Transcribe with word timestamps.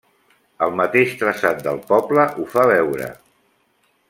El 0.67 0.71
mateix 0.79 1.13
traçat 1.19 1.61
del 1.69 1.79
poble 1.93 2.27
ho 2.39 2.49
fa 2.55 2.67
veure. 2.77 3.13